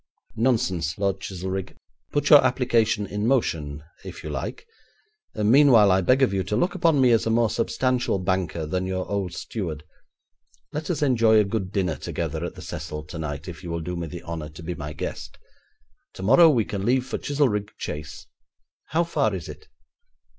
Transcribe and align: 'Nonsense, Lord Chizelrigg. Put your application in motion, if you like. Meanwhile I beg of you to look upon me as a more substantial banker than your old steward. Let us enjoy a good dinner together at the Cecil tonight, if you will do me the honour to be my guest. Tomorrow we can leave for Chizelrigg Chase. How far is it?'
'Nonsense, 0.35 0.97
Lord 0.97 1.19
Chizelrigg. 1.19 1.77
Put 2.11 2.31
your 2.31 2.43
application 2.43 3.05
in 3.05 3.27
motion, 3.27 3.83
if 4.03 4.23
you 4.23 4.31
like. 4.31 4.65
Meanwhile 5.35 5.91
I 5.91 6.01
beg 6.01 6.23
of 6.23 6.33
you 6.33 6.43
to 6.45 6.55
look 6.55 6.73
upon 6.73 6.99
me 6.99 7.11
as 7.11 7.27
a 7.27 7.29
more 7.29 7.51
substantial 7.51 8.17
banker 8.17 8.65
than 8.65 8.87
your 8.87 9.07
old 9.07 9.35
steward. 9.35 9.83
Let 10.73 10.89
us 10.89 11.03
enjoy 11.03 11.37
a 11.37 11.43
good 11.43 11.71
dinner 11.71 11.97
together 11.97 12.43
at 12.43 12.55
the 12.55 12.63
Cecil 12.63 13.03
tonight, 13.03 13.47
if 13.47 13.61
you 13.63 13.69
will 13.69 13.79
do 13.79 13.95
me 13.95 14.07
the 14.07 14.23
honour 14.23 14.49
to 14.49 14.63
be 14.63 14.73
my 14.73 14.91
guest. 14.91 15.37
Tomorrow 16.15 16.49
we 16.49 16.65
can 16.65 16.83
leave 16.83 17.05
for 17.05 17.19
Chizelrigg 17.19 17.69
Chase. 17.77 18.25
How 18.85 19.03
far 19.03 19.35
is 19.35 19.47
it?' 19.47 19.67